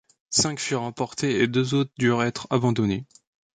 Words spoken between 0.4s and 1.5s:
furent emportés et